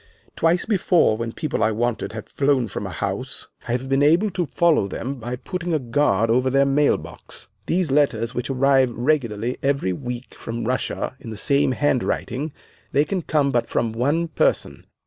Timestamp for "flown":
2.27-2.67